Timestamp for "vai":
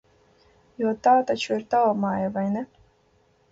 2.41-2.47